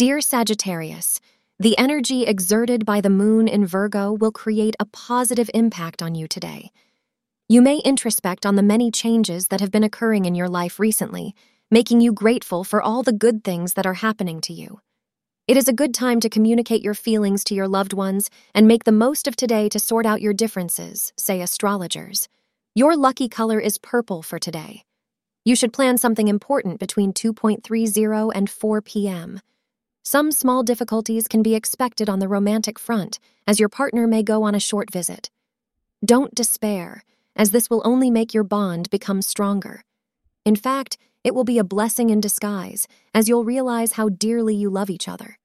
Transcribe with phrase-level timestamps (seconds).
[0.00, 1.20] Dear Sagittarius,
[1.58, 6.26] the energy exerted by the moon in Virgo will create a positive impact on you
[6.26, 6.70] today.
[7.50, 11.34] You may introspect on the many changes that have been occurring in your life recently,
[11.70, 14.80] making you grateful for all the good things that are happening to you.
[15.46, 18.84] It is a good time to communicate your feelings to your loved ones and make
[18.84, 22.26] the most of today to sort out your differences, say astrologers.
[22.74, 24.82] Your lucky color is purple for today.
[25.44, 29.40] You should plan something important between 2.30 and 4 p.m.
[30.02, 34.42] Some small difficulties can be expected on the romantic front, as your partner may go
[34.42, 35.30] on a short visit.
[36.04, 37.04] Don't despair,
[37.36, 39.84] as this will only make your bond become stronger.
[40.46, 44.70] In fact, it will be a blessing in disguise, as you'll realize how dearly you
[44.70, 45.38] love each other.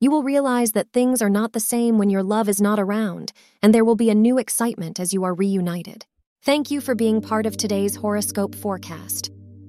[0.00, 3.32] You will realize that things are not the same when your love is not around,
[3.62, 6.06] and there will be a new excitement as you are reunited.
[6.42, 9.30] Thank you for being part of today's horoscope forecast.